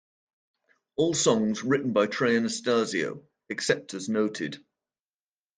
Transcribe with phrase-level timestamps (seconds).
[0.95, 4.57] All songs written by Trey Anastasio, except as noted.